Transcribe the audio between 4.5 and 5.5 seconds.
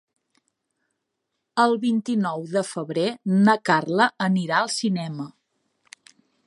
al cinema.